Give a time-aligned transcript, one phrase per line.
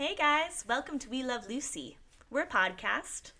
[0.00, 1.98] Hey guys, welcome to We Love Lucy.
[2.30, 3.32] We're a podcast.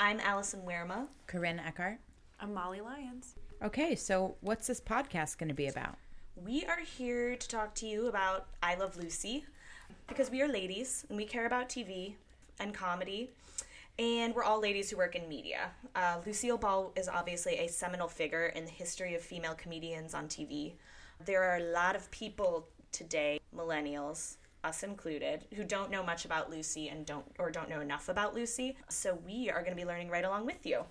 [0.00, 1.08] I'm Allison Wierema.
[1.26, 1.98] Corinne Eckart.
[2.40, 3.34] I'm Molly Lyons.
[3.62, 5.98] Okay, so what's this podcast going to be about?
[6.34, 9.44] We are here to talk to you about I Love Lucy
[10.08, 12.14] because we are ladies and we care about TV
[12.58, 13.28] and comedy.
[13.98, 15.68] And we're all ladies who work in media.
[15.94, 20.28] Uh, Lucille Ball is obviously a seminal figure in the history of female comedians on
[20.28, 20.72] TV.
[21.26, 26.50] There are a lot of people today, millennials, us included, who don't know much about
[26.50, 28.76] Lucy and don't or don't know enough about Lucy.
[28.88, 30.84] So we are going to be learning right along with you.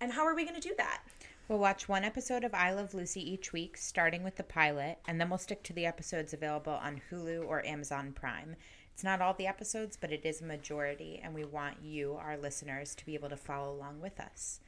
[0.00, 1.02] And how are we going to do that?
[1.48, 5.20] We'll watch one episode of I Love Lucy each week, starting with the pilot, and
[5.20, 8.56] then we'll stick to the episodes available on Hulu or Amazon Prime.
[8.92, 12.36] It's not all the episodes, but it is a majority, and we want you, our
[12.36, 14.60] listeners, to be able to follow along with us.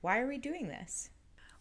[0.00, 1.10] Why are we doing this?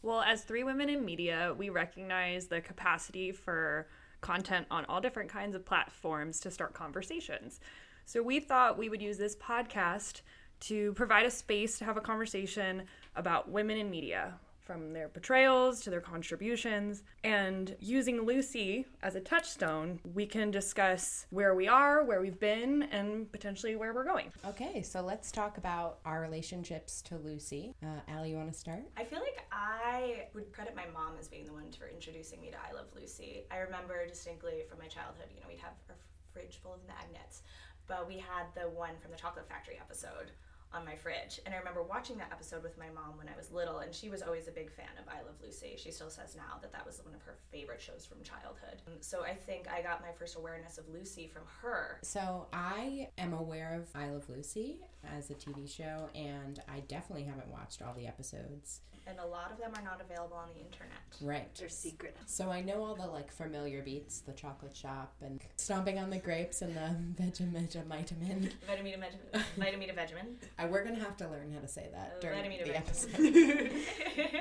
[0.01, 3.87] Well, as three women in media, we recognize the capacity for
[4.21, 7.59] content on all different kinds of platforms to start conversations.
[8.05, 10.21] So we thought we would use this podcast
[10.61, 12.83] to provide a space to have a conversation
[13.15, 14.33] about women in media,
[14.67, 17.03] from their portrayals to their contributions.
[17.23, 22.83] And using Lucy as a touchstone, we can discuss where we are, where we've been,
[22.91, 24.29] and potentially where we're going.
[24.45, 27.73] Okay, so let's talk about our relationships to Lucy.
[27.81, 28.83] Uh, Allie, you want to start?
[28.97, 32.51] I feel like I would credit my mom as being the one for introducing me
[32.51, 33.45] to I Love Lucy.
[33.49, 35.95] I remember distinctly from my childhood, you know, we'd have our
[36.33, 37.41] fridge full of magnets,
[37.87, 40.31] but we had the one from the Chocolate Factory episode
[40.73, 41.39] on my fridge.
[41.45, 44.09] And I remember watching that episode with my mom when I was little, and she
[44.09, 45.75] was always a big fan of I Love Lucy.
[45.77, 48.81] She still says now that that was one of her favorite shows from childhood.
[49.01, 51.99] So I think I got my first awareness of Lucy from her.
[52.03, 54.79] So I am aware of I Love Lucy
[55.15, 58.81] as a TV show, and I definitely haven't watched all the episodes.
[59.09, 60.91] And a lot of them are not available on the internet.
[61.21, 61.55] Right.
[61.55, 62.17] They're secret.
[62.25, 66.17] So I know all the like familiar beats, the chocolate shop and stomping on the
[66.17, 67.69] grapes and the Vegemin.
[68.67, 70.35] Vitamina Vegemin.
[70.59, 73.71] I, we're gonna have to learn how to say that Uh, during the episode.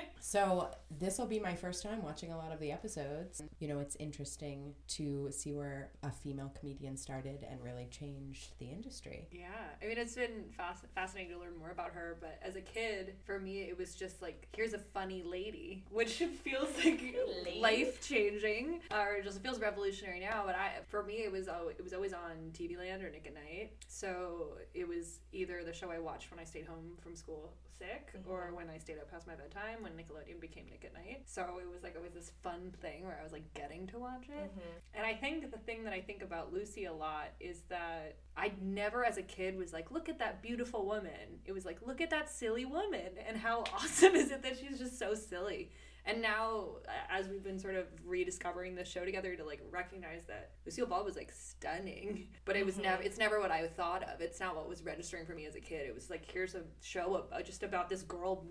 [0.26, 3.44] so this will be my first time watching a lot of the episodes.
[3.60, 8.66] You know, it's interesting to see where a female comedian started and really changed the
[8.66, 9.28] industry.
[9.30, 9.46] Yeah,
[9.80, 12.16] I mean, it's been fasc- fascinating to learn more about her.
[12.20, 16.14] But as a kid, for me, it was just like, here's a funny lady, which
[16.42, 17.14] feels like
[17.60, 20.42] life changing, or just feels revolutionary now.
[20.44, 23.28] But I, for me, it was al- it was always on TV Land or Nick
[23.28, 23.74] at Night.
[23.86, 28.12] So it was either the show I watched when I stayed home from school sick,
[28.16, 28.30] mm-hmm.
[28.30, 31.22] or when I stayed up past my bedtime when Nickelodeon became Nick at Night.
[31.26, 34.24] So it was like always this fun thing where I was like getting to watch
[34.28, 34.50] it.
[34.50, 34.94] Mm-hmm.
[34.94, 38.52] And I think the thing that I think about Lucy a lot is that I
[38.62, 41.40] never, as a kid, was like, look at that beautiful woman.
[41.44, 43.18] It was like, look at that silly woman.
[43.26, 45.70] And how awesome is it that she's just so silly?
[46.08, 46.76] And now,
[47.10, 51.04] as we've been sort of rediscovering the show together, to like recognize that Lucille Ball
[51.04, 53.06] was like stunning, but it was never, mm-hmm.
[53.06, 54.20] it's never what I thought of.
[54.20, 55.88] It's not what was registering for me as a kid.
[55.88, 58.46] It was like, here's a show about, just about this girl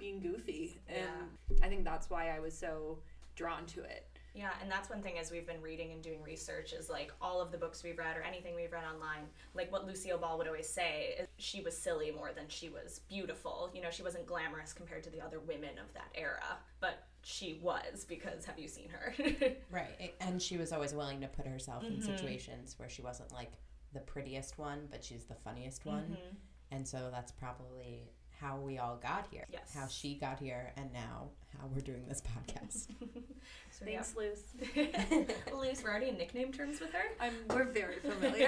[0.00, 0.80] being goofy.
[0.88, 2.98] And I think that's why I was so
[3.36, 4.06] drawn to it.
[4.32, 7.40] Yeah, and that's one thing as we've been reading and doing research is like all
[7.40, 9.24] of the books we've read or anything we've read online,
[9.54, 13.00] like what Lucille Ball would always say is she was silly more than she was
[13.08, 13.70] beautiful.
[13.74, 17.58] You know, she wasn't glamorous compared to the other women of that era, but she
[17.60, 19.14] was because have you seen her?
[19.70, 20.14] Right.
[20.20, 22.16] And she was always willing to put herself in Mm-hmm.
[22.16, 23.50] situations where she wasn't like
[23.92, 26.04] the prettiest one, but she's the funniest one.
[26.04, 26.36] Mm-hmm.
[26.70, 29.44] And so that's probably how we all got here.
[29.52, 29.72] Yes.
[29.74, 31.28] How she got here and now
[31.58, 32.86] how we're doing this podcast.
[33.70, 34.42] so, Thanks, Luce.
[34.74, 35.04] yeah.
[35.54, 37.02] Luce, we're already in nickname terms with her.
[37.20, 38.46] I'm, we're very familiar.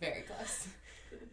[0.00, 0.68] Very close.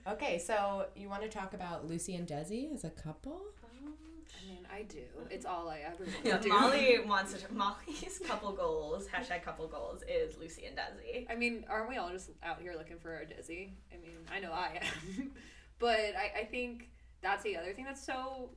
[0.08, 3.42] Okay, so you want to talk about Lucy and Desi as a couple?
[3.64, 3.94] Um,
[4.30, 5.00] I mean, I do.
[5.32, 6.50] It's all I ever want Yeah, to do.
[6.50, 7.52] Molly wants to.
[7.53, 11.26] Molly's couple goals, hashtag couple goals, is Lucy and Desi.
[11.32, 13.72] I mean, aren't we all just out here looking for our Desi?
[13.91, 14.79] I mean, I know I
[15.18, 15.32] am.
[15.79, 16.90] but I, I think
[17.25, 18.49] that's the other thing that's so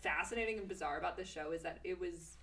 [0.00, 2.36] fascinating and bizarre about this show is that it was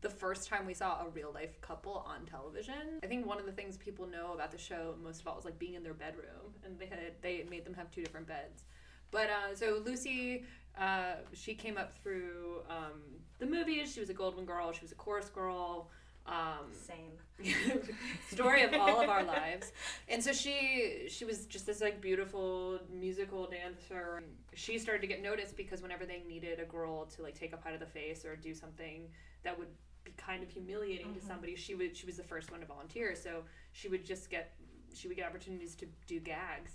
[0.00, 3.00] the first time we saw a real life couple on television.
[3.02, 5.44] I think one of the things people know about the show most of all is
[5.44, 8.62] like being in their bedroom, and they had they made them have two different beds.
[9.10, 10.44] But uh, so Lucy,
[10.80, 13.00] uh, she came up through um,
[13.40, 13.92] the movies.
[13.92, 14.70] She was a Goldwyn girl.
[14.70, 15.90] She was a chorus girl.
[16.28, 17.12] Um, Same.
[18.30, 19.72] story of all of our lives.
[20.08, 24.22] And so she she was just this like beautiful musical dancer.
[24.54, 27.56] She started to get noticed because whenever they needed a girl to like take a
[27.56, 29.08] pie to the face or do something
[29.44, 29.68] that would
[30.04, 33.14] be kind of humiliating to somebody, she would she was the first one to volunteer.
[33.14, 33.42] So
[33.72, 34.54] she would just get
[34.94, 36.72] she would get opportunities to do gags.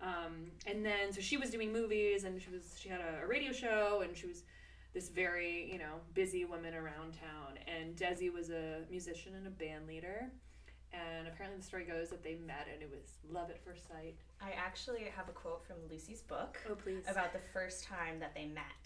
[0.00, 3.26] Um, and then so she was doing movies and she was she had a, a
[3.26, 4.42] radio show and she was
[4.96, 9.50] this very you know busy woman around town and desi was a musician and a
[9.50, 10.30] band leader
[10.94, 14.16] And apparently, the story goes that they met and it was love at first sight.
[14.40, 17.04] I actually have a quote from Lucy's book Oh, please.
[17.14, 18.84] about the first time that they met.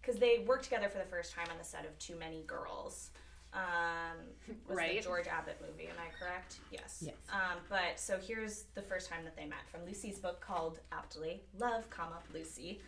[0.00, 3.12] Because they worked together for the first time on the set of Too Many Girls.
[3.54, 4.16] Um,
[4.68, 4.96] was Right.
[4.98, 6.58] the George Abbott movie, am I correct?
[6.70, 6.90] Yes.
[7.10, 7.14] Yes.
[7.32, 11.40] Um, but so here's the first time that they met from Lucy's book called aptly
[11.58, 12.80] Love, comma Lucy.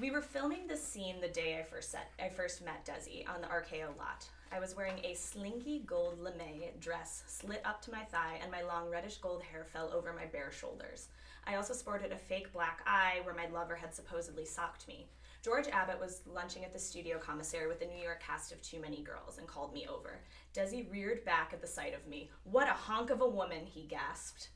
[0.00, 3.40] We were filming this scene the day I first set I first met Desi on
[3.40, 4.28] the RKO lot.
[4.50, 8.62] I was wearing a slinky gold lame dress slit up to my thigh, and my
[8.62, 11.10] long reddish gold hair fell over my bare shoulders.
[11.46, 15.06] I also sported a fake black eye where my lover had supposedly socked me.
[15.42, 18.80] George Abbott was lunching at the studio commissary with the New York cast of Too
[18.80, 20.18] Many Girls and called me over.
[20.54, 22.30] Desi reared back at the sight of me.
[22.42, 24.48] What a honk of a woman, he gasped.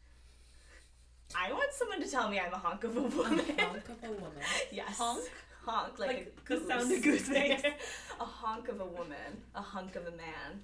[1.36, 3.40] I want someone to tell me I'm a honk of a woman.
[3.58, 4.42] A honk of a woman.
[4.72, 4.96] Yes.
[4.98, 5.25] Honk?
[5.64, 6.69] Honk, like, Like a the goose.
[6.69, 7.62] sound a goose makes.
[8.20, 9.42] a honk of a woman.
[9.54, 10.60] A hunk of a man.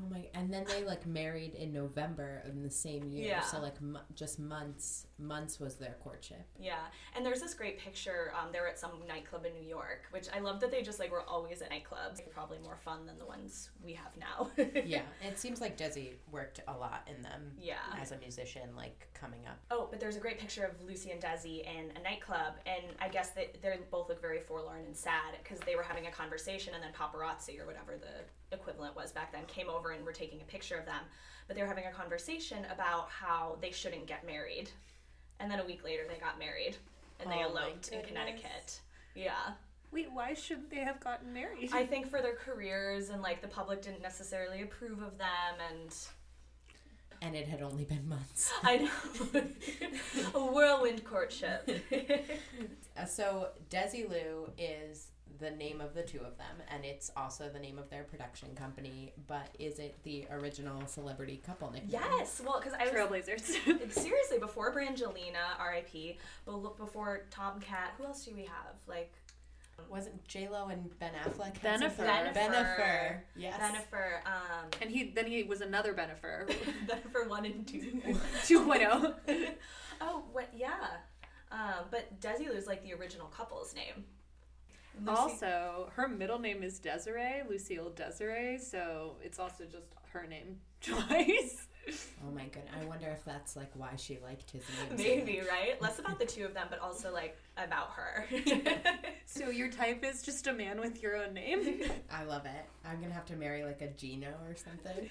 [0.00, 0.26] Oh my!
[0.34, 3.28] And then they like married in November in the same year.
[3.28, 3.40] Yeah.
[3.40, 6.46] So like mo- just months, months was their courtship.
[6.58, 6.78] Yeah.
[7.16, 8.32] And there's this great picture.
[8.38, 10.98] Um, they were at some nightclub in New York, which I love that they just
[10.98, 12.20] like were always at nightclubs.
[12.32, 14.50] Probably more fun than the ones we have now.
[14.88, 17.52] Yeah, it seems like Desi worked a lot in them.
[17.60, 17.76] Yeah.
[18.00, 19.58] As a musician, like coming up.
[19.70, 23.08] Oh, but there's a great picture of Lucy and Desi in a nightclub, and I
[23.08, 26.74] guess that they both look very forlorn and sad because they were having a conversation,
[26.74, 30.40] and then paparazzi or whatever the equivalent was back then came over and were taking
[30.40, 31.00] a picture of them.
[31.46, 34.70] But they were having a conversation about how they shouldn't get married,
[35.40, 36.76] and then a week later they got married,
[37.20, 38.02] and they Oh my eloped in.
[38.02, 38.80] Connecticut.
[39.14, 39.32] Yeah,
[39.90, 41.70] Wait, why should they have gotten married?
[41.72, 45.96] I think for their careers and like the public didn't necessarily approve of them, and
[47.22, 48.52] And it had only been months.
[48.62, 49.40] I know
[50.34, 51.68] a whirlwind courtship.
[52.96, 55.07] Uh, so Desilu is
[55.38, 58.54] the name of the two of them, and it's also the name of their production
[58.54, 59.12] company.
[59.26, 61.90] But is it the original celebrity couple nickname?
[61.92, 63.40] yes, well, because I was Trailblazers.
[63.92, 66.18] Seriously before Brangelina, R.I.P.
[66.44, 67.92] But look before TomKat.
[67.98, 68.74] Who else do we have?
[68.86, 69.12] Like
[69.88, 71.56] Wasn't J Lo and Ben Affleck?
[71.58, 71.96] had Bennifer.
[71.96, 72.34] something- Bennifer.
[72.52, 73.20] Bennifer.
[73.36, 73.58] Yes.
[73.60, 76.48] Bennifer, um, and he then he was another Bennifer.
[76.86, 78.00] Bennifer one and two.
[78.44, 79.14] 2.0.
[80.00, 80.48] oh, what?
[80.56, 80.70] Yeah.
[81.50, 84.04] Um, but Desilu is like the original couple's name.
[85.00, 90.58] Lucy- Also, her middle name is Desiree, Lucille Desiree, so it's also just her name
[90.80, 91.66] twice.
[92.26, 92.74] Oh my goodness.
[92.78, 94.96] I wonder if that's like why she liked his name.
[95.24, 95.48] maybe much.
[95.48, 95.80] right.
[95.80, 98.26] Less about the two of them, but also like about her.
[99.30, 101.82] So your type is just a man with your own name?
[102.10, 102.64] I love it.
[102.84, 105.08] I'm gonna have to marry like a Gino or something.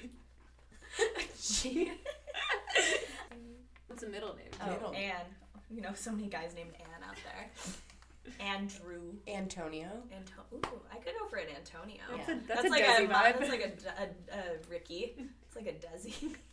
[1.40, 1.92] she.
[3.88, 4.48] What's a middle name?
[4.62, 4.94] Oh, Middle.
[4.94, 5.26] Anne.
[5.70, 7.50] You know, so many guys named Anne out there.
[8.40, 9.14] Andrew.
[9.28, 9.90] Antonio.
[10.12, 12.02] Anto- Ooh, I could go for an Antonio.
[12.10, 12.36] That's Yeah.
[12.36, 13.40] a, that's a like Desi a vibe.
[13.40, 15.16] That's like a, a, a Ricky.
[15.46, 16.36] It's like a Desi.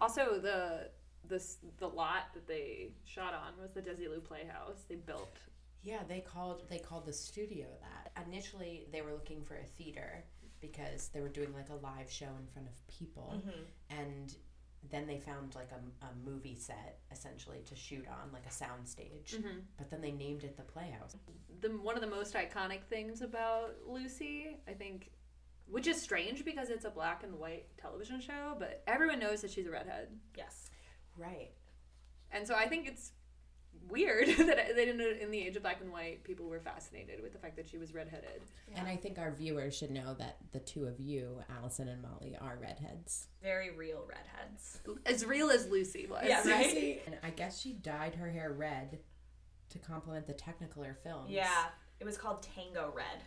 [0.00, 0.88] Also, the
[1.28, 4.82] this the lot that they shot on was the Desilu Playhouse.
[4.88, 5.36] They built.
[5.82, 8.24] Yeah, they called they called the studio that.
[8.26, 10.24] Initially, they were looking for a theater
[10.60, 14.00] because they were doing like a live show in front of people, Mm-hmm.
[14.00, 14.34] and
[14.90, 18.86] then they found like a, a movie set essentially to shoot on, like a sound
[18.86, 19.34] stage.
[19.36, 19.58] Mm-hmm.
[19.78, 21.16] But then they named it the Playhouse.
[21.60, 25.10] The one of the most iconic things about Lucy, I think,
[25.66, 29.50] which is strange because it's a black and white television show, but everyone knows that
[29.50, 30.70] she's a redhead, yes.
[31.16, 31.52] Right.
[32.30, 33.12] and so I think it's
[33.90, 37.32] weird that that in, in the age of black and white, people were fascinated with
[37.32, 38.42] the fact that she was redheaded.
[38.74, 42.36] And I think our viewers should know that the two of you, Allison and Molly,
[42.40, 43.28] are redheads.
[43.42, 44.80] Very real redheads.
[45.06, 46.24] As real as Lucy was.
[46.26, 47.02] Yeah, right?
[47.06, 49.00] And I guess she dyed her hair red
[49.70, 51.30] to complement the Technicolor films.
[51.30, 51.66] Yeah.
[52.00, 53.22] It was called Tango Red.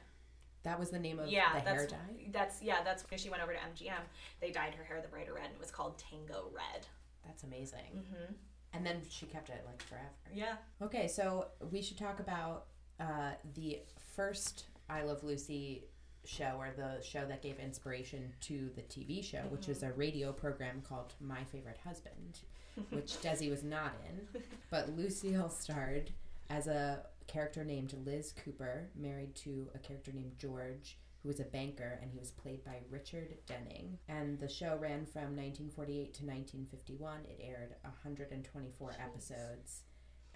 [0.64, 2.30] That was the name of Yeah, the that's hair dye.
[2.32, 4.02] that's yeah, that's when she went over to MGM.
[4.42, 6.88] They dyed her hair the brighter red and it was called Tango Red.
[7.24, 7.80] That's amazing.
[7.96, 8.34] Mm-hmm.
[8.76, 10.10] And then she kept it like forever.
[10.34, 10.56] Yeah.
[10.82, 12.66] Okay, so we should talk about
[13.00, 13.80] uh, the
[14.16, 15.86] first I Love Lucy
[16.26, 20.32] show or the show that gave inspiration to the TV show, which was a radio
[20.32, 22.40] program called My Favorite Husband,
[22.90, 24.42] which Desi was not in.
[24.70, 26.12] But Lucille starred
[26.50, 31.44] as a character named Liz Cooper, married to a character named George, who was a
[31.44, 33.98] banker, and he was played by Richard Denning.
[34.08, 37.22] And the show ran from 1948 to 1951.
[37.26, 39.82] It aired 124 episodes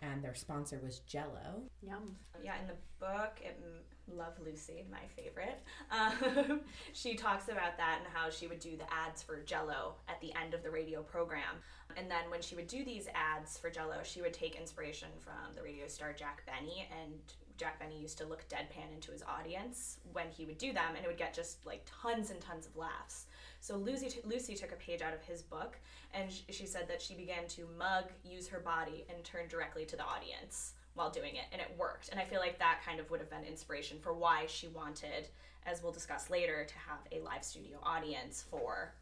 [0.01, 1.63] and their sponsor was Jello.
[1.81, 2.15] Yum.
[2.41, 3.61] Yeah, in the book, it,
[4.07, 6.61] Love Lucy, my favorite, um,
[6.93, 10.33] she talks about that and how she would do the ads for Jello at the
[10.41, 11.57] end of the radio program.
[11.97, 15.55] And then when she would do these ads for Jello, she would take inspiration from
[15.55, 17.19] the radio star Jack Benny and
[17.59, 21.03] Jack Benny used to look deadpan into his audience when he would do them, and
[21.03, 23.25] it would get just like tons and tons of laughs.
[23.59, 25.77] So Lucy, t- Lucy took a page out of his book,
[26.13, 29.83] and sh- she said that she began to mug, use her body, and turn directly
[29.85, 32.07] to the audience while doing it, and it worked.
[32.09, 35.27] And I feel like that kind of would have been inspiration for why she wanted,
[35.65, 38.93] as we'll discuss later, to have a live studio audience for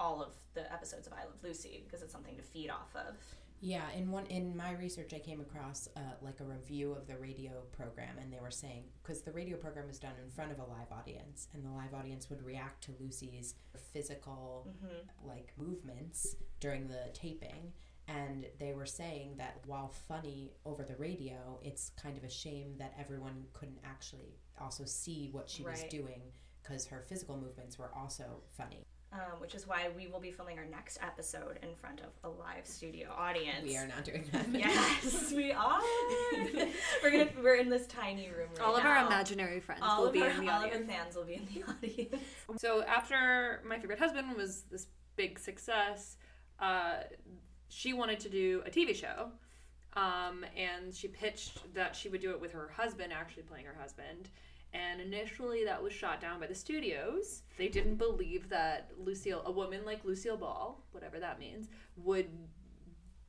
[0.00, 3.14] all of the episodes of I Love Lucy because it's something to feed off of.
[3.62, 7.16] Yeah, in one in my research, I came across uh, like a review of the
[7.18, 10.58] radio program, and they were saying because the radio program was done in front of
[10.58, 13.54] a live audience, and the live audience would react to Lucy's
[13.92, 14.66] physical
[15.26, 17.72] like movements during the taping,
[18.08, 22.74] and they were saying that while funny over the radio, it's kind of a shame
[22.78, 26.22] that everyone couldn't actually also see what she was doing
[26.62, 28.84] because her physical movements were also funny.
[29.12, 32.28] Um, which is why we will be filming our next episode in front of a
[32.28, 33.64] live studio audience.
[33.64, 34.46] We are not doing that.
[34.52, 35.80] Yes, we are.
[37.02, 38.90] we're gonna we're in this tiny room right All of now.
[39.00, 40.88] our imaginary friends all will be our, in the all of audience.
[40.88, 42.22] our fans will be in the audience.
[42.58, 44.86] So after My Favorite Husband was this
[45.16, 46.16] big success,
[46.60, 46.98] uh,
[47.68, 49.30] she wanted to do a TV show.
[49.94, 53.76] Um, and she pitched that she would do it with her husband, actually playing her
[53.80, 54.28] husband.
[54.72, 57.42] And initially, that was shot down by the studios.
[57.58, 62.28] They didn't believe that Lucille, a woman like Lucille Ball, whatever that means, would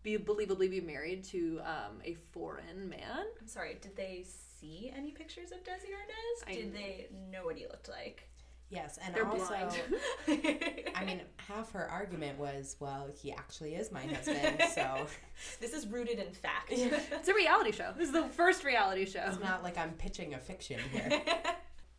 [0.04, 3.26] be believably be married to um, a foreign man.
[3.40, 3.78] I'm sorry.
[3.82, 4.24] Did they
[4.60, 6.48] see any pictures of Desi Arnaz?
[6.48, 8.28] I- Did they know what he looked like?
[8.72, 9.54] Yes, and They're also.
[10.28, 15.08] I mean, half her argument was, well, he actually is my husband, so
[15.60, 16.70] this is rooted in fact.
[16.72, 17.94] It's a reality show.
[17.98, 19.24] This is the first reality show.
[19.28, 21.22] it's not like I'm pitching a fiction here.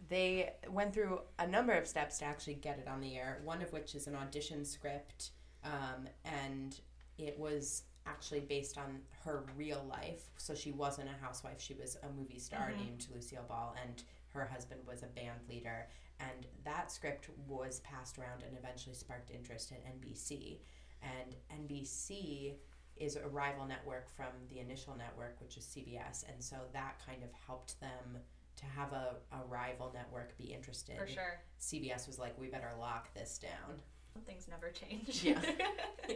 [0.08, 3.60] they went through a number of steps to actually get it on the air, one
[3.60, 5.32] of which is an audition script,
[5.64, 6.80] um, and
[7.18, 10.22] it was actually based on her real life.
[10.38, 14.46] So she wasn't a housewife, she was a movie star named Lucille Ball, and her
[14.46, 15.86] husband was a band leader.
[16.30, 20.58] And that script was passed around and eventually sparked interest at NBC.
[21.02, 21.34] And
[21.68, 22.54] NBC
[22.96, 26.24] is a rival network from the initial network, which is CBS.
[26.28, 28.18] And so that kind of helped them
[28.56, 30.98] to have a, a rival network be interested.
[30.98, 31.40] For sure.
[31.60, 33.78] CBS was like, we better lock this down.
[34.26, 35.24] Things never change.
[35.24, 35.40] Yeah.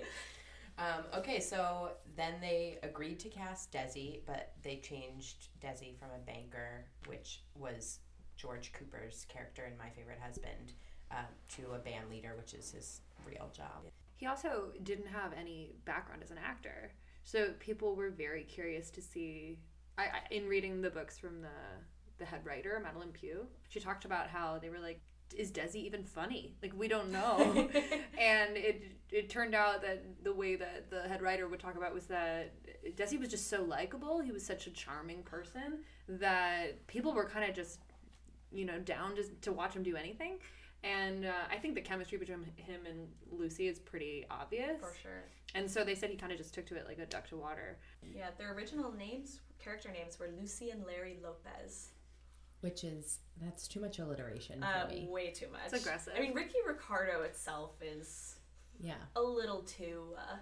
[0.79, 6.19] Um, okay, so then they agreed to cast Desi, but they changed Desi from a
[6.27, 8.01] banker, which was
[8.47, 10.73] George Cooper's character in My Favorite Husband,
[11.11, 11.27] um,
[11.57, 13.91] to a band leader, which is his real job.
[14.17, 16.93] He also didn't have any background as an actor,
[17.25, 19.59] so people were very curious to see.
[19.99, 21.49] I, I in reading the books from the
[22.19, 25.01] the head writer Madelyn Pugh, she talked about how they were like,
[25.37, 26.55] "Is Desi even funny?
[26.63, 27.39] Like we don't know."
[28.19, 31.93] and it it turned out that the way that the head writer would talk about
[31.93, 32.53] was that
[32.97, 34.21] Desi was just so likable.
[34.21, 37.81] He was such a charming person that people were kind of just
[38.53, 40.39] you know down just to watch him do anything.
[40.85, 44.79] And uh, I think the chemistry between him and Lucy is pretty obvious.
[44.81, 45.25] For sure.
[45.55, 47.37] And so they said he kind of just took to it like a duck to
[47.37, 47.79] water.
[48.15, 51.89] Yeah, their original names, character names, were Lucy and Larry Lopez.
[52.61, 55.07] Which is, that's too much alliteration for Uh, me.
[55.11, 55.63] way too much.
[55.73, 56.13] It's aggressive.
[56.17, 58.37] I mean, Ricky Ricardo itself is
[58.79, 58.95] Yeah.
[59.17, 60.37] a little too, uh,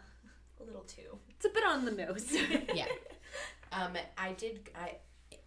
[0.61, 1.18] a little too.
[1.30, 2.30] It's a bit on the nose.
[2.75, 2.87] yeah.
[3.73, 4.70] Um, I did.
[4.76, 4.99] I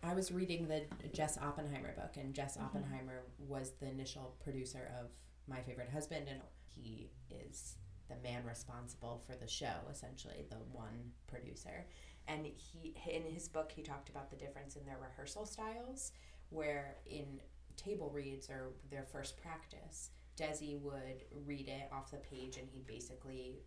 [0.08, 2.66] I was reading the Jess Oppenheimer book, and Jess mm-hmm.
[2.66, 5.10] Oppenheimer was the initial producer of
[5.48, 7.76] My Favorite Husband, and he is
[8.08, 11.86] the man responsible for the show, essentially the one producer.
[12.28, 16.12] And he in his book he talked about the difference in their rehearsal styles,
[16.50, 17.42] where in
[17.76, 22.88] table reads or their first practice, Desi would read it off the page, and he'd
[22.88, 23.60] basically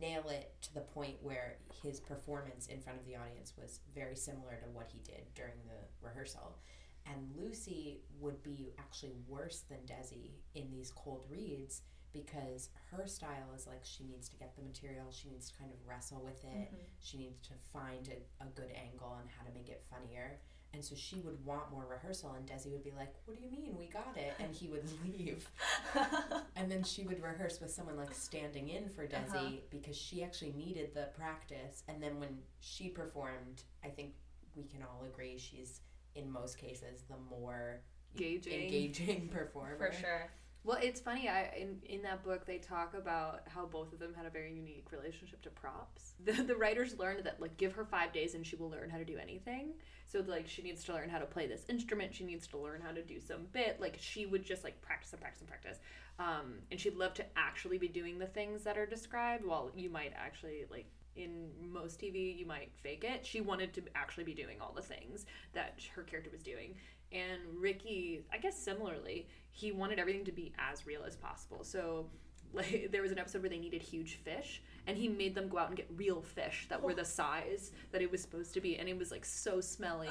[0.00, 4.16] nail it to the point where his performance in front of the audience was very
[4.16, 6.58] similar to what he did during the rehearsal.
[7.06, 13.52] And Lucy would be actually worse than Desi in these cold reads because her style
[13.54, 16.42] is like she needs to get the material, she needs to kind of wrestle with
[16.44, 16.84] it, mm-hmm.
[16.98, 20.40] she needs to find a, a good angle and how to make it funnier.
[20.76, 23.50] And so she would want more rehearsal, and Desi would be like, What do you
[23.50, 23.76] mean?
[23.78, 24.34] We got it.
[24.38, 25.48] And he would leave.
[26.54, 29.50] And then she would rehearse with someone like standing in for Desi Uh-huh.
[29.70, 31.82] because she actually needed the practice.
[31.88, 34.12] And then when she performed, I think
[34.54, 35.80] we can all agree she's
[36.14, 37.80] in most cases the more
[38.14, 38.62] Engaging.
[38.62, 39.76] engaging performer.
[39.78, 40.30] For sure.
[40.66, 41.28] Well, it's funny.
[41.28, 44.52] I in in that book they talk about how both of them had a very
[44.52, 46.14] unique relationship to props.
[46.24, 48.98] The the writers learned that like give her five days and she will learn how
[48.98, 49.74] to do anything.
[50.06, 52.16] So like she needs to learn how to play this instrument.
[52.16, 53.80] She needs to learn how to do some bit.
[53.80, 55.78] Like she would just like practice and practice and practice.
[56.18, 59.44] Um, and she'd love to actually be doing the things that are described.
[59.44, 63.24] While you might actually like in most TV you might fake it.
[63.24, 66.74] She wanted to actually be doing all the things that her character was doing.
[67.12, 71.62] And Ricky, I guess similarly, he wanted everything to be as real as possible.
[71.62, 72.06] So
[72.52, 75.58] like there was an episode where they needed huge fish and he made them go
[75.58, 78.76] out and get real fish that were the size that it was supposed to be
[78.78, 80.08] and it was like so smelly.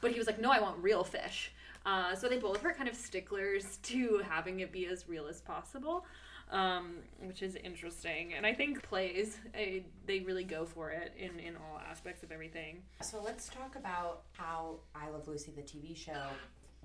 [0.00, 1.52] But he was like no i want real fish.
[1.86, 5.40] Uh, so they both were kind of sticklers to having it be as real as
[5.40, 6.06] possible
[6.54, 8.32] um, which is interesting.
[8.34, 12.32] And i think plays eh, they really go for it in, in all aspects of
[12.32, 12.82] everything.
[13.02, 16.28] So let's talk about how I Love Lucy, the TV show,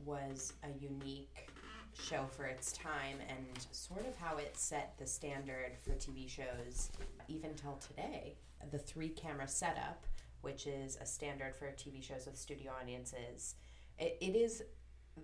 [0.05, 1.49] was a unique
[1.93, 6.89] show for its time and sort of how it set the standard for TV shows
[7.27, 8.35] even till today.
[8.71, 10.05] The three camera setup,
[10.41, 13.55] which is a standard for TV shows with studio audiences,
[13.97, 14.63] it, it is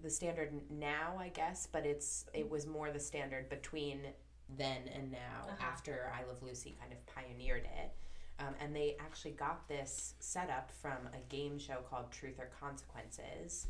[0.04, 4.00] the standard now, I guess, but it's it was more the standard between
[4.58, 7.92] then and now after I Love Lucy kind of pioneered it.
[8.38, 12.50] Um, and they actually got this set up from a game show called Truth or
[12.60, 13.68] Consequences.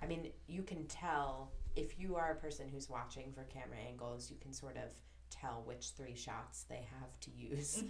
[0.00, 4.30] I mean, you can tell if you are a person who's watching for camera angles,
[4.30, 4.92] you can sort of
[5.30, 7.82] tell which three shots they have to use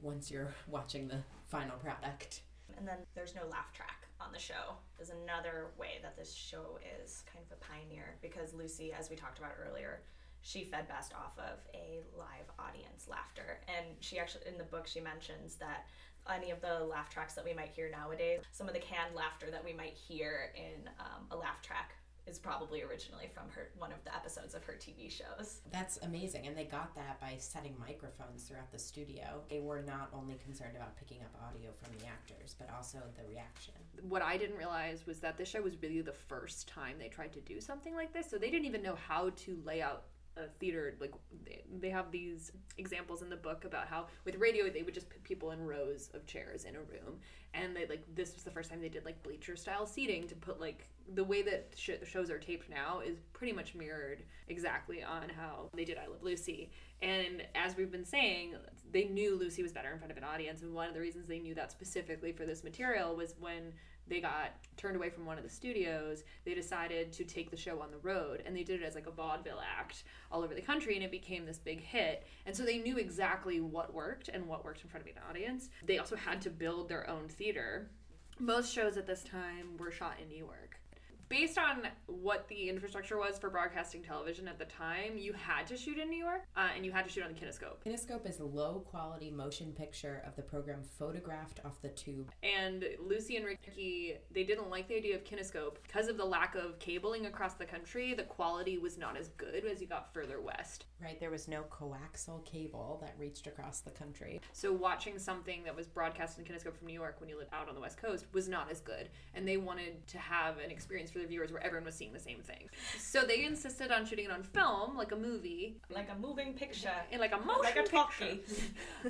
[0.00, 2.42] once you're watching the final product.
[2.78, 4.76] And then there's no laugh track on the show.
[5.00, 9.16] Is another way that this show is kind of a pioneer because Lucy, as we
[9.16, 10.00] talked about earlier,
[10.46, 13.58] she fed best off of a live audience laughter.
[13.66, 15.86] And she actually, in the book, she mentions that
[16.32, 19.50] any of the laugh tracks that we might hear nowadays, some of the canned laughter
[19.50, 21.94] that we might hear in um, a laugh track
[22.28, 25.60] is probably originally from her one of the episodes of her TV shows.
[25.72, 26.46] That's amazing.
[26.46, 29.42] And they got that by setting microphones throughout the studio.
[29.48, 33.28] They were not only concerned about picking up audio from the actors, but also the
[33.28, 33.74] reaction.
[34.02, 37.32] what I didn't realize was that this show was really the first time they tried
[37.32, 38.28] to do something like this.
[38.28, 40.04] So they didn't even know how to lay out
[40.36, 40.94] a theater.
[41.00, 41.12] Like
[41.44, 45.08] they, they have these examples in the book about how with radio they would just
[45.08, 47.18] put people in rows of chairs in a room,
[47.54, 50.34] and they like this was the first time they did like bleacher style seating to
[50.34, 55.02] put like the way that sh- shows are taped now is pretty much mirrored exactly
[55.02, 56.70] on how they did I Love Lucy.
[57.02, 58.54] And as we've been saying,
[58.90, 61.26] they knew Lucy was better in front of an audience, and one of the reasons
[61.26, 63.72] they knew that specifically for this material was when
[64.08, 67.80] they got turned away from one of the studios, they decided to take the show
[67.80, 70.60] on the road and they did it as like a vaudeville act all over the
[70.60, 72.26] country and it became this big hit.
[72.44, 75.68] And so they knew exactly what worked and what worked in front of an audience.
[75.84, 77.90] They also had to build their own theater.
[78.38, 80.78] Most shows at this time were shot in New York.
[81.28, 85.76] Based on what the infrastructure was for broadcasting television at the time, you had to
[85.76, 87.82] shoot in New York uh, and you had to shoot on the kinescope.
[87.84, 92.30] Kinescope is a low quality motion picture of the program photographed off the tube.
[92.44, 96.54] And Lucy and Ricky, they didn't like the idea of kinescope because of the lack
[96.54, 98.14] of cabling across the country.
[98.14, 100.84] The quality was not as good as you got further west.
[101.02, 104.40] Right, there was no coaxial cable that reached across the country.
[104.52, 107.68] So watching something that was broadcast in kinescope from New York when you lived out
[107.68, 109.08] on the west coast was not as good.
[109.34, 112.20] And they wanted to have an experience for the viewers where everyone was seeing the
[112.20, 112.68] same thing.
[112.98, 116.90] So they insisted on shooting it on film, like a movie, Like a moving picture.
[117.10, 118.40] in like a motion Like a talkie.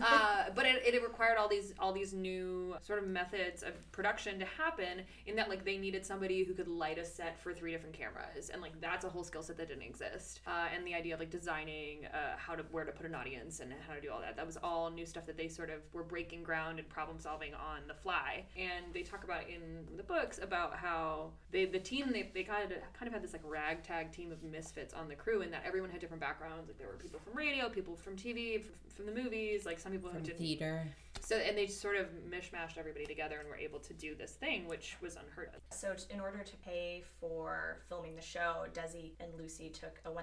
[0.01, 4.39] uh, but it, it required all these all these new sort of methods of production
[4.39, 7.73] to happen in that like they needed somebody who could light a set for three
[7.73, 10.95] different cameras and like that's a whole skill set that didn't exist uh, and the
[10.95, 14.01] idea of like designing uh, how to where to put an audience and how to
[14.01, 16.79] do all that that was all new stuff that they sort of were breaking ground
[16.79, 19.61] and problem solving on the fly and they talk about in
[19.97, 23.33] the books about how they the team they, they kind of kind of had this
[23.33, 26.79] like ragtag team of misfits on the crew and that everyone had different backgrounds like
[26.79, 30.09] there were people from radio people from tv f- from the movies like some people
[30.09, 30.87] who From did theater.
[31.21, 34.67] so and they sort of mishmashed everybody together and were able to do this thing,
[34.69, 35.61] which was unheard of.
[35.77, 40.11] So, t- in order to pay for filming the show, Desi and Lucy took a
[40.11, 40.23] $1,000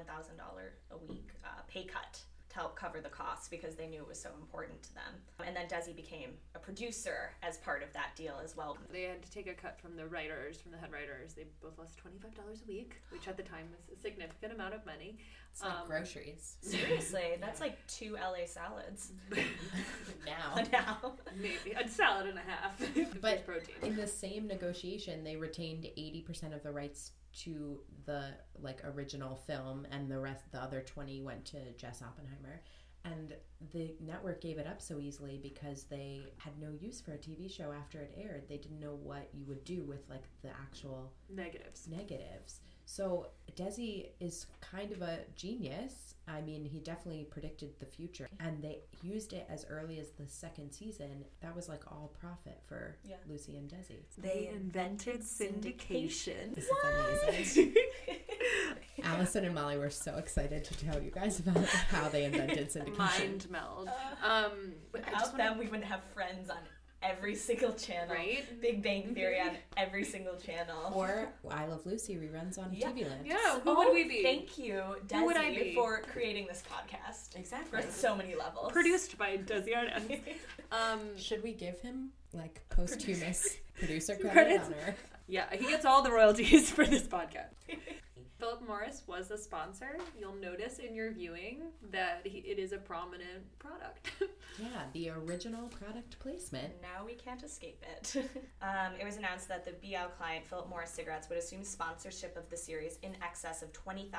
[0.91, 2.21] a week uh, pay cut
[2.53, 5.13] to help cover the costs because they knew it was so important to them.
[5.45, 8.77] And then Desi became a producer as part of that deal as well.
[8.91, 11.33] They had to take a cut from the writers, from the head writers.
[11.33, 14.53] They both lost twenty five dollars a week, which at the time was a significant
[14.53, 15.17] amount of money.
[15.51, 16.55] It's like Um, groceries.
[16.61, 19.11] Seriously, that's like two LA salads
[20.25, 20.55] now.
[20.71, 21.13] now.
[21.37, 22.81] Maybe a salad and a half.
[23.21, 23.75] But protein.
[23.83, 29.87] in the same negotiation, they retained 80% of the rights to the like original film
[29.91, 32.61] and the rest the other 20 went to Jess Oppenheimer.
[33.05, 33.33] And
[33.73, 37.51] the network gave it up so easily because they had no use for a TV
[37.53, 38.47] show after it aired.
[38.47, 41.87] They didn't know what you would do with like the actual Negatives.
[41.89, 42.61] negatives.
[42.85, 46.15] So Desi is kind of a genius.
[46.25, 50.25] I mean, he definitely predicted the future, and they used it as early as the
[50.25, 51.25] second season.
[51.41, 53.17] That was like all profit for Yeah.
[53.27, 53.97] Lucy and Desi.
[54.17, 56.55] They invented syndication.
[56.55, 57.75] This is amazing.
[59.03, 62.97] Allison and Molly were so excited to tell you guys about how they invented syndication.
[62.97, 63.87] Mind meld.
[63.89, 63.93] Um,
[64.23, 66.57] I just Without wanna- them, we wouldn't have friends on
[67.03, 68.13] every single channel.
[68.15, 68.43] Right?
[68.61, 70.91] Big Bang Theory on every single channel.
[70.93, 72.89] Or I Love Lucy reruns on Yeah.
[72.91, 73.25] TV Land.
[73.25, 74.23] Yeah, who Oh, would we be?
[74.23, 75.73] Thank you, Desi, Who would I be?
[75.75, 77.35] for creating this podcast.
[77.37, 77.81] Exactly.
[77.81, 78.71] For so many levels.
[78.71, 80.19] Produced by Desi Arnaz.
[80.71, 84.33] Um, Should we give him like posthumous producer credit?
[84.63, 84.97] Credits.
[85.27, 87.53] yeah, he gets all the royalties for this podcast.
[88.43, 89.97] Philip Morris was a sponsor.
[90.19, 94.11] You'll notice in your viewing that he, it is a prominent product.
[94.59, 96.73] Yeah, the original product placement.
[96.79, 98.17] Now we can't escape it.
[98.61, 102.47] um, it was announced that the BL client, Philip Morris Cigarettes, would assume sponsorship of
[102.51, 104.11] the series in excess of $20,000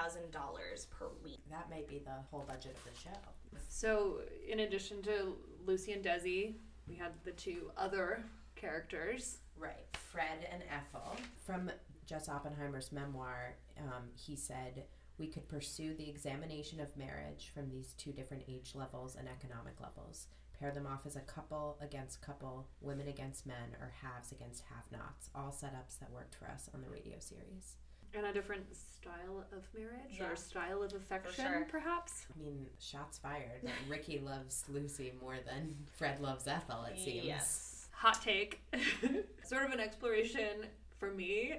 [0.91, 1.39] per week.
[1.53, 3.61] That might be the whole budget of the show.
[3.69, 6.55] so, in addition to Lucy and Desi,
[6.89, 8.25] we had the two other
[8.57, 9.39] characters.
[9.57, 11.15] Right, Fred and Ethel.
[11.47, 11.71] From
[12.07, 14.85] Jess Oppenheimer's memoir, um, he said,
[15.19, 19.81] We could pursue the examination of marriage from these two different age levels and economic
[19.81, 20.27] levels,
[20.59, 24.85] pair them off as a couple against couple, women against men, or halves against have
[24.93, 27.77] nots, all setups that worked for us on the radio series.
[28.17, 30.31] And a different style of marriage Yeah.
[30.31, 31.67] or style of affection, sure.
[31.69, 32.27] perhaps.
[32.33, 33.63] I mean, shots fired.
[33.89, 37.25] Ricky loves Lucy more than Fred loves Ethel, it seems.
[37.25, 37.89] Yes.
[37.93, 38.61] Hot take.
[39.45, 40.67] sort of an exploration
[41.01, 41.55] for me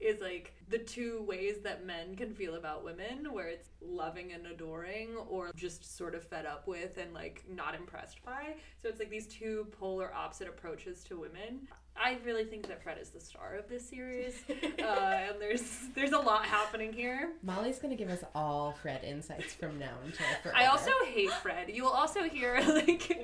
[0.00, 4.46] is like the two ways that men can feel about women, where it's loving and
[4.46, 8.54] adoring, or just sort of fed up with and like not impressed by.
[8.82, 11.68] So it's like these two polar opposite approaches to women.
[11.96, 16.12] I really think that Fred is the star of this series, uh, and there's there's
[16.12, 17.32] a lot happening here.
[17.42, 20.56] Molly's gonna give us all Fred insights from now until forever.
[20.56, 21.68] I also hate Fred.
[21.68, 23.20] You will also hear like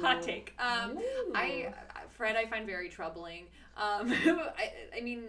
[0.00, 0.54] hot take.
[0.58, 0.98] Um,
[1.34, 1.72] I
[2.10, 3.46] Fred I find very troubling.
[3.76, 4.12] Um,
[4.58, 5.28] I, I mean,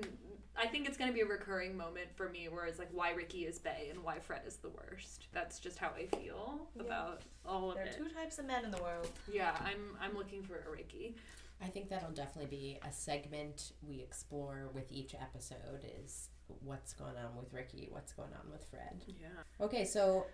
[0.56, 3.12] I think it's going to be a recurring moment for me where it's like why
[3.12, 5.28] Ricky is Bay and why Fred is the worst.
[5.34, 7.80] That's just how I feel about all of it.
[7.80, 7.98] There are it.
[7.98, 9.10] two types of men in the world.
[9.32, 11.16] Yeah, I'm I'm looking for a Ricky.
[11.62, 16.30] I think that'll definitely be a segment we explore with each episode is
[16.62, 19.04] what's going on with Ricky, what's going on with Fred.
[19.08, 19.66] Yeah.
[19.66, 20.26] Okay, so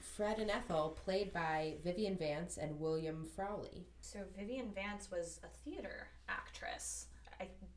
[0.00, 3.86] Fred and Ethel, played by Vivian Vance and William Frawley.
[4.00, 6.13] So Vivian Vance was a theater actress.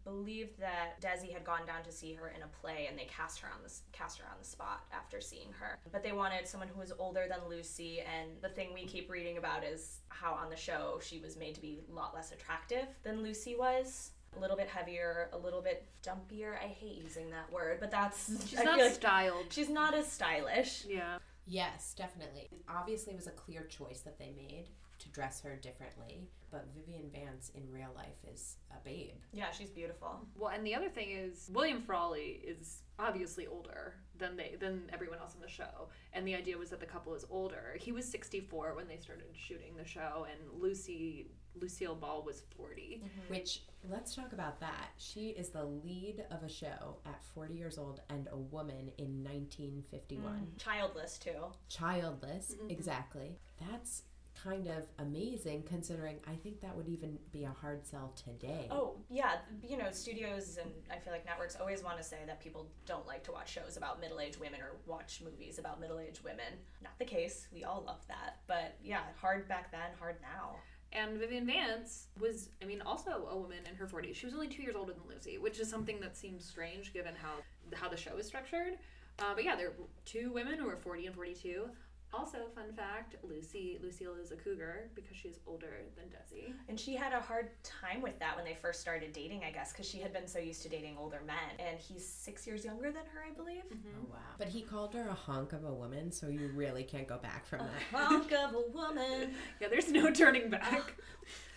[0.08, 3.06] I believe that Desi had gone down to see her in a play, and they
[3.06, 5.80] cast her on the cast her on the spot after seeing her.
[5.92, 9.38] But they wanted someone who was older than Lucy, and the thing we keep reading
[9.38, 12.88] about is how on the show she was made to be a lot less attractive
[13.04, 14.12] than Lucy was.
[14.36, 16.54] A little bit heavier, a little bit dumpier.
[16.62, 19.46] I hate using that word, but that's She's I not feel like styled.
[19.50, 20.86] she's not as stylish.
[20.88, 21.18] Yeah.
[21.48, 22.50] Yes, definitely.
[22.70, 24.66] Obviously, it was a clear choice that they made
[25.08, 29.16] to dress her differently, but Vivian Vance in real life is a babe.
[29.34, 30.26] Yeah, she's beautiful.
[30.38, 35.20] Well, and the other thing is William Frawley is obviously older than they than everyone
[35.20, 37.76] else in the show, and the idea was that the couple is older.
[37.80, 41.28] He was 64 when they started shooting the show, and Lucy
[41.60, 43.02] Lucille Ball was 40.
[43.04, 43.34] Mm-hmm.
[43.34, 44.90] Which, let's talk about that.
[44.98, 49.24] She is the lead of a show at 40 years old and a woman in
[49.24, 50.24] 1951.
[50.24, 50.64] Mm.
[50.64, 51.46] Childless too.
[51.70, 52.70] Childless, mm-hmm.
[52.70, 53.40] exactly.
[53.70, 54.04] That's
[54.44, 58.68] kind of amazing considering I think that would even be a hard sell today.
[58.72, 59.38] Oh, yeah.
[59.68, 63.06] You know, studios and I feel like networks always want to say that people don't
[63.08, 66.54] like to watch shows about middle aged women or watch movies about middle aged women.
[66.84, 67.48] Not the case.
[67.54, 68.38] We all love that.
[68.48, 70.58] But yeah, hard back then, hard now.
[70.94, 74.16] And Vivian Vance was, I mean, also a woman in her 40s.
[74.16, 77.14] She was only two years older than Lucy, which is something that seems strange given
[77.16, 77.34] how
[77.76, 78.78] how the show is structured.
[79.20, 79.74] Uh, but yeah, there are
[80.06, 81.70] two women who are 40 and 42.
[82.14, 86.54] Also, fun fact: Lucy Lucille is a cougar because she's older than Desi.
[86.70, 89.72] And she had a hard time with that when they first started dating, I guess,
[89.74, 91.36] because she had been so used to dating older men.
[91.60, 93.64] And he's six years younger than her, I believe.
[93.66, 93.90] Mm-hmm.
[94.04, 94.18] Oh, wow.
[94.38, 97.46] But he called her a hunk of a woman, so you really can't go back
[97.46, 98.00] from that.
[98.08, 99.32] Hunk of a woman.
[99.60, 100.94] Yeah, there's no turning back.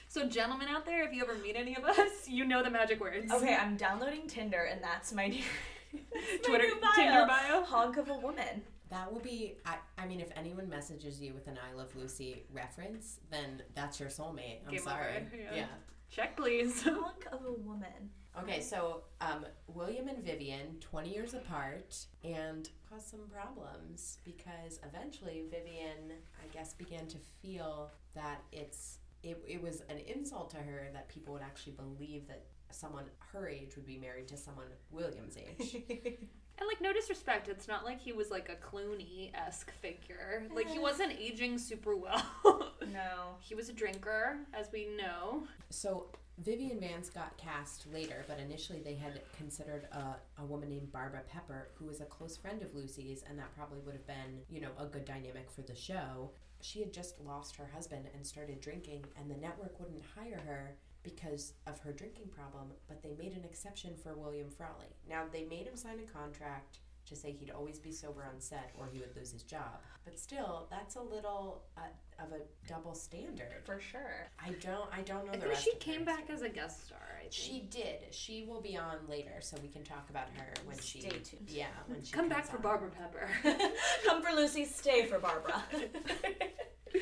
[0.08, 3.00] So, gentlemen out there, if you ever meet any of us, you know the magic
[3.00, 3.30] words.
[3.30, 5.44] Okay, I'm downloading Tinder, and that's my new,
[5.92, 6.90] that's my Twitter- new bio.
[6.96, 7.62] Tinder bio?
[7.62, 8.62] Hunk of a woman.
[8.90, 12.44] That will be, I, I mean, if anyone messages you with an I Love Lucy
[12.52, 14.58] reference, then that's your soulmate.
[14.66, 15.16] I'm Game sorry.
[15.16, 15.54] over, yeah.
[15.54, 15.66] yeah.
[16.10, 16.82] Check, please.
[16.82, 18.10] Hunk of a woman.
[18.38, 25.44] Okay, so um, William and Vivian, 20 years apart, and caused some problems because eventually
[25.50, 30.88] Vivian, I guess, began to feel that it's it, it was an insult to her
[30.92, 35.36] that people would actually believe that someone her age would be married to someone William's
[35.36, 35.76] age.
[36.60, 40.46] And like, no disrespect, it's not like he was like a Clooney esque figure.
[40.54, 40.82] Like, he eh.
[40.82, 42.22] wasn't aging super well.
[42.92, 43.36] No.
[43.38, 45.44] he was a drinker, as we know.
[45.68, 46.08] So
[46.42, 51.20] Vivian Vance got cast later, but initially they had considered a, a woman named Barbara
[51.28, 54.60] Pepper, who was a close friend of Lucy's, and that probably would have been, you
[54.60, 56.32] know, a good dynamic for the show.
[56.62, 60.76] She had just lost her husband and started drinking, and the network wouldn't hire her
[61.02, 64.94] because of her drinking problem, but they made an exception for William Frawley.
[65.08, 68.70] Now, they made him sign a contract to say he'd always be sober on set
[68.78, 69.80] or he would lose his job.
[70.04, 71.80] But still, that's a little uh,
[72.22, 73.64] of a double standard.
[73.64, 74.28] For sure.
[74.38, 76.34] I don't I don't know I the think she came back history.
[76.36, 77.32] as a guest star, I think.
[77.32, 78.12] She did.
[78.12, 81.00] She will be on later, so we can talk about her when she.
[81.00, 81.48] Stay tuned.
[81.48, 82.62] Yeah, when she Come back for on.
[82.62, 83.28] Barbara Pepper.
[84.06, 85.62] Come for Lucy, stay for Barbara.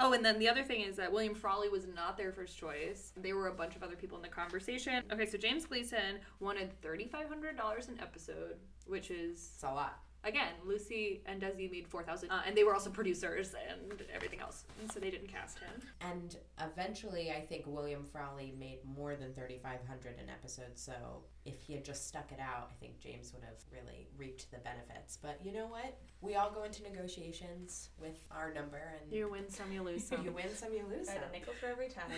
[0.00, 3.12] Oh, and then the other thing is that William Frawley was not their first choice.
[3.16, 5.04] There were a bunch of other people in the conversation.
[5.12, 10.00] Okay, so James Gleason wanted $3,500 an episode, which is, It's a lot.
[10.24, 14.64] again, Lucy and Desi made 4000 uh, and they were also producers and everything else.
[14.80, 15.80] And so they didn't cast him.
[16.00, 20.76] And eventually, I think William Frawley made more than thirty five hundred an episode.
[20.76, 20.92] So
[21.44, 24.58] if he had just stuck it out, I think James would have really reaped the
[24.58, 25.18] benefits.
[25.20, 25.98] But you know what?
[26.22, 30.24] We all go into negotiations with our number, and You win some, you lose some.
[30.24, 31.16] you win some, you lose some.
[31.16, 32.04] Right, a nickel for every time.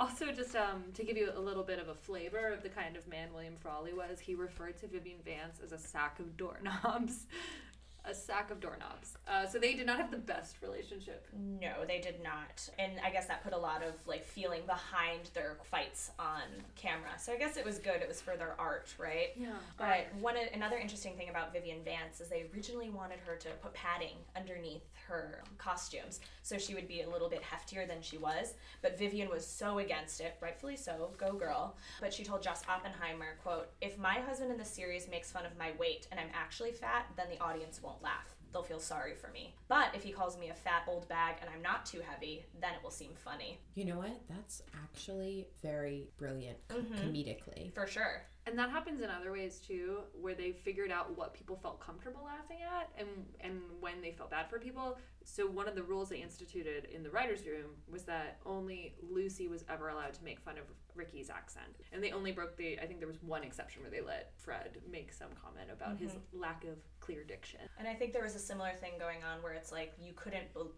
[0.00, 2.96] Also, just um, to give you a little bit of a flavor of the kind
[2.96, 7.26] of man William Frawley was, he referred to Vivian Vance as a sack of doorknobs.
[8.08, 9.16] a sack of doorknobs.
[9.28, 11.26] Uh, so they did not have the best relationship.
[11.60, 12.68] No, they did not.
[12.78, 16.42] And I guess that put a lot of like feeling behind their fights on
[16.74, 17.10] camera.
[17.18, 18.00] So I guess it was good.
[18.00, 19.28] It was for their art, right?
[19.36, 19.48] Yeah.
[19.76, 23.74] But one another interesting thing about Vivian Vance is they originally wanted her to put
[23.74, 28.54] padding underneath her costumes, so she would be a little bit heftier than she was.
[28.82, 31.10] But Vivian was so against it, rightfully so.
[31.18, 31.76] Go girl!
[32.00, 35.56] But she told Jess Oppenheimer, "quote If my husband in the series makes fun of
[35.58, 39.28] my weight and I'm actually fat, then the audience won't laugh." They'll feel sorry for
[39.28, 39.54] me.
[39.68, 42.72] But if he calls me a fat old bag and I'm not too heavy, then
[42.72, 43.60] it will seem funny.
[43.74, 44.20] You know what?
[44.28, 46.94] That's actually very brilliant co- mm-hmm.
[46.94, 47.74] comedically.
[47.74, 48.22] For sure.
[48.48, 52.22] And that happens in other ways too, where they figured out what people felt comfortable
[52.24, 53.08] laughing at and
[53.40, 54.96] and when they felt bad for people.
[55.24, 59.48] So one of the rules they instituted in the writers' room was that only Lucy
[59.48, 62.78] was ever allowed to make fun of Ricky's accent, and they only broke the.
[62.80, 66.12] I think there was one exception where they let Fred make some comment about his
[66.12, 66.40] mm-hmm.
[66.40, 67.60] lack of clear diction.
[67.78, 70.54] And I think there was a similar thing going on where it's like you couldn't
[70.54, 70.70] bel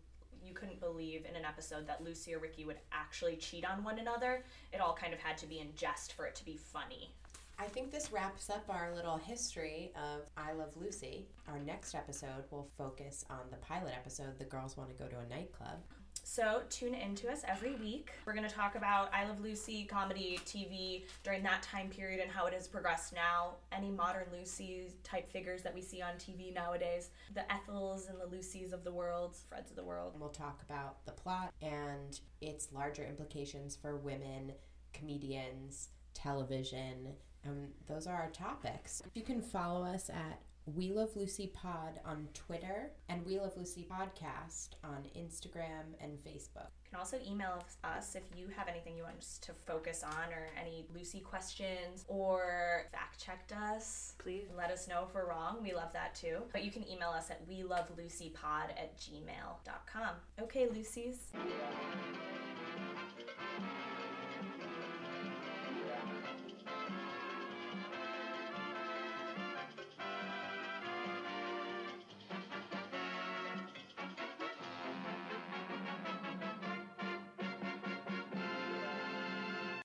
[0.42, 3.98] you couldn't believe in an episode that Lucy or Ricky would actually cheat on one
[3.98, 4.42] another.
[4.72, 7.14] It all kind of had to be in jest for it to be funny.
[7.60, 11.26] I think this wraps up our little history of I Love Lucy.
[11.46, 15.18] Our next episode will focus on the pilot episode, The Girls Want to Go to
[15.18, 15.76] a Nightclub.
[16.22, 18.12] So tune in to us every week.
[18.24, 22.30] We're going to talk about I Love Lucy comedy TV during that time period and
[22.30, 23.56] how it has progressed now.
[23.72, 28.34] Any modern Lucy type figures that we see on TV nowadays, the Ethels and the
[28.34, 30.14] Lucys of the world, Freds of the world.
[30.18, 34.52] We'll talk about the plot and its larger implications for women,
[34.94, 37.12] comedians, television,
[37.44, 39.02] and those are our topics.
[39.14, 43.86] You can follow us at We Love Lucy Pod on Twitter and We Love Lucy
[43.90, 46.68] Podcast on Instagram and Facebook.
[46.84, 50.32] You can also email us if you have anything you want us to focus on
[50.32, 54.14] or any Lucy questions or fact checked us.
[54.18, 54.48] Please.
[54.56, 55.58] Let us know if we're wrong.
[55.62, 56.42] We love that too.
[56.52, 60.10] But you can email us at we love lucypod at gmail.com.
[60.40, 61.30] Okay, Lucy's.